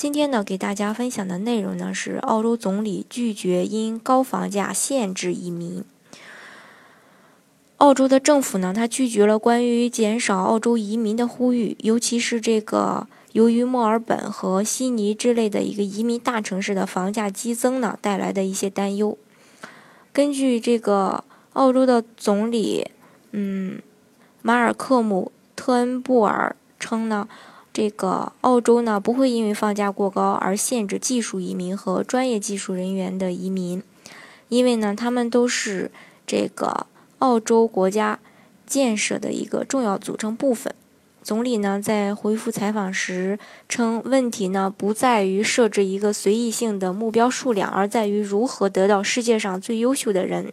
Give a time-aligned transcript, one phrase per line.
[0.00, 5.84] 今天呢，给大家分享的内容呢是澳洲总理拒绝因高房价限制移民。
[7.76, 19.18] 澳洲的政府呢，他拒绝了关于减少澳洲移民的呼吁，尤其是这个由于墨尔本和悉尼之类的一个移民大城市的房价激增呢带来的一些担忧。
[20.14, 22.90] 根据这个澳洲的总理，
[23.32, 23.82] 嗯，
[24.40, 27.28] 马尔克姆特恩布尔称呢。
[27.72, 33.82] 这个澳洲呢不会因为放假过高而限制技术移民和专业技术人员的移民，
[34.48, 35.90] 因为呢他们都是
[36.26, 36.86] 这个
[37.20, 38.18] 澳洲国家
[38.66, 40.74] 建设的一个重要组成部分。
[41.30, 50.52] 总理呢在回复采访时称，问题呢不在于设置一个随意性的目标数量，而在于如何得到世界上最优秀的人，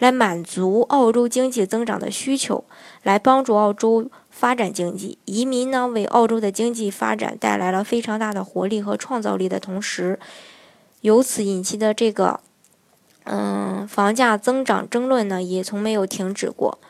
[0.00, 2.64] 来满足澳洲经济增长的需求，
[3.04, 4.10] 来帮助澳洲。
[4.28, 10.18] 发展经济，移民呢为澳洲的经济发展带来了非常大的活力和创造力的同时，
[11.02, 12.40] 由此引起的这个，
[13.22, 16.80] 嗯，房价增长争论呢也从没有停止过。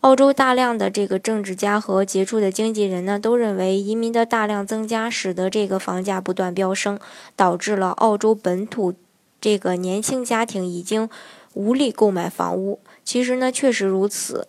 [0.00, 6.98] 澳洲大量的这个政治家和杰出的经纪人呢都认为，移民的大量增加使得这个房价不断飙升，
[7.36, 8.94] 导致了澳洲本土
[9.42, 11.10] 这个年轻家庭已经
[11.52, 12.80] 无力购买房屋。
[13.04, 14.48] 其实呢，确实如此。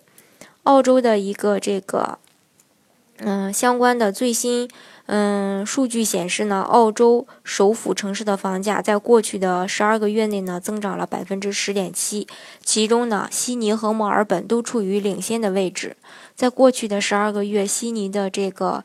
[0.64, 2.20] 澳洲的一个这个，
[3.24, 4.68] 嗯，相关的最新
[5.06, 12.28] 嗯数据显示呢，澳洲首府城市的房价在过去的十二个月内呢增长了百分之十点七，
[12.64, 15.96] 其中呢，悉尼和墨尔本都处于领先的位置。
[16.36, 18.84] 在过去的十二个月，悉尼的这个。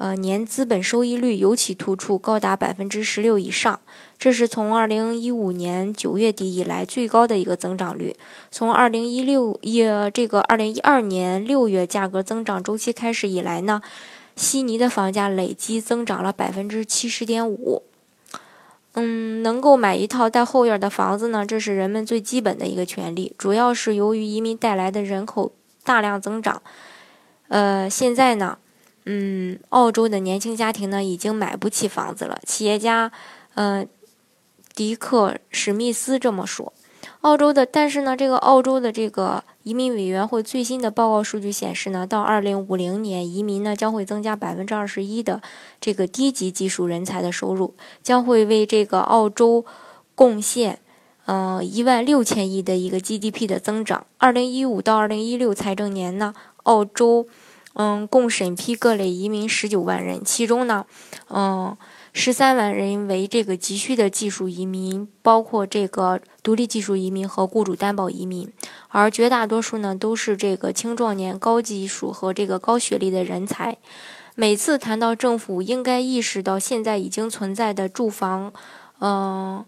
[0.00, 3.80] 呃，年资本收益率尤其突出，高达百分之十六以上，
[4.18, 8.16] 这是从二零一五年九月底以来最高的一个增长率。
[8.50, 9.84] 从二零一六一
[10.14, 13.82] 这个二零一二年六月价格增长周期开始以来呢，
[14.34, 17.82] 悉尼的房价累计增长了百分之七十点五。
[18.94, 23.34] 嗯，能够买一套带后院的房子呢，这是人们最基本的一个权利。
[23.36, 25.52] 主要是由于移民带来的人口
[25.84, 26.62] 大量增长。
[27.48, 28.56] 呃，现在呢。
[29.12, 32.38] 嗯，澳洲的年轻家庭呢，已经买不起房子了。
[32.46, 33.10] 企业家，
[33.54, 33.84] 呃，
[34.72, 36.72] 迪克史密斯这么说。
[37.22, 45.42] 澳洲的，但是呢，这个澳洲的这个移民委员会最新的报告数据显示呢，到二零五零年，移民呢将会增加百分之二十一的
[45.80, 49.66] 这个低级技术人才的收入，将会为这个澳洲
[50.14, 50.78] 贡献，
[51.24, 54.06] 呃，一万六千亿的一个 GDP 的增长。
[54.18, 56.32] 二零一五到二零一六财政年呢，
[56.62, 57.26] 澳洲。
[57.74, 60.86] 嗯，共审批各类移民十九万人，其中呢，
[61.28, 61.76] 嗯，
[62.12, 68.52] 十三万人为这个急需的技术移民，包括这个独立技术移民和雇主担保移民，
[68.88, 73.78] 而绝大多数呢都是这个青壮年、高技术和这个高学历的人才。
[74.34, 78.52] 每次谈到政府应该意识到现在已经存在的住房，
[78.98, 79.64] 嗯。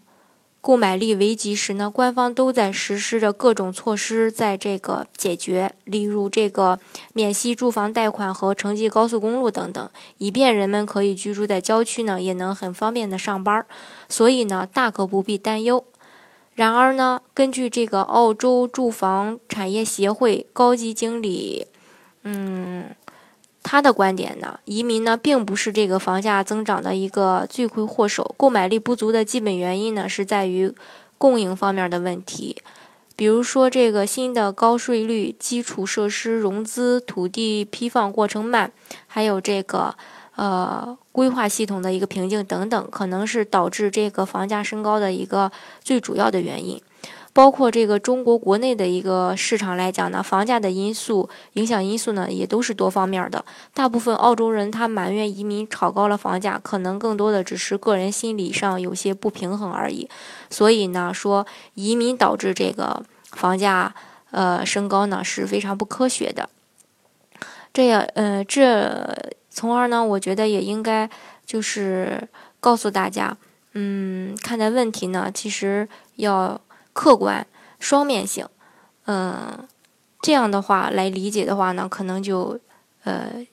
[0.63, 6.79] 购买力危机时呢，官方都在实施着各种措施，在这个解决，例如这个
[7.13, 13.67] 免息住房贷款和城际高速公路等等，以便人们可以居住在郊区呢，也能很方便的上班。
[14.09, 15.85] 所以呢，大可不必担忧。
[16.55, 21.67] 然而呢，根据这个澳洲住房产业协会高级经理，
[22.23, 22.95] 嗯。
[23.73, 30.71] 他的观点呢，移民呢并不是这个房价增长的一个罪魁祸首，购买力不足的基本原因呢是在于
[31.17, 32.55] 供应方面的问题，
[33.17, 38.71] 比如说这个新的高税率、基础设施融资、土地批放过程慢，
[39.07, 39.97] 还有这个
[40.37, 45.51] 呃规划系统的一个瓶颈等等，可能是导致这个房价升高的一个
[45.83, 46.79] 最主要的原因。
[47.35, 53.43] 包括这个中国国内的一个市场来讲呢，房价的因素影响因素呢也都是多方面的。
[53.73, 60.07] 大部分澳洲人他埋怨移民炒高了房价，可能更多的只是个人心理上有些不平衡而已。
[60.51, 63.95] 所以呢，说移民导致这个房价
[64.31, 66.51] 呃升高呢是非常不科学的。
[67.73, 71.09] 这样呃这从而呢，我觉得也应该
[71.47, 72.29] 就是
[72.61, 73.35] 告诉大家，
[73.73, 76.61] 嗯，看待问题呢，其实要。
[76.93, 77.47] 客观、
[77.79, 78.47] 双面性，
[79.07, 79.67] 嗯，
[80.21, 82.59] 这样的话来理解的话呢，可能就，
[83.05, 83.47] 呃，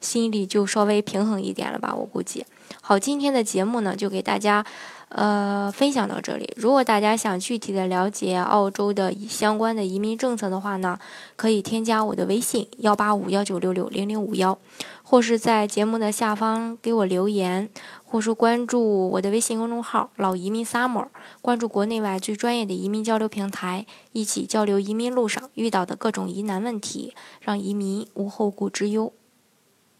[0.00, 2.44] 心里就稍微平衡一点了吧，我估计。
[2.80, 4.64] 好，今天的节目呢，就给大家，
[5.08, 6.52] 呃，分享到这里。
[6.56, 10.98] 如果大家想具体的了解澳洲的相关的移民政策的话呢，
[11.36, 14.56] 可以添加我的微信幺八五幺九六六零零五幺，
[15.02, 17.68] 或是在节目的下方给我留言，
[18.04, 21.08] 或是关注我的微信公众号“老移民 summer”，
[21.42, 29.12] 关注国内外最专业的移民交流平台，一起交流移民路上遇到的各种疑难问题，让移民无后顾之忧。